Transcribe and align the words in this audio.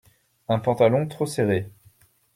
Un 0.47 0.57
pantalon 0.57 1.07
trop 1.07 1.27
serré. 1.27 1.69